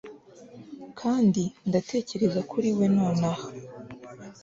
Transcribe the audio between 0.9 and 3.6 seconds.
kandi ndatekereza kuri we nonaha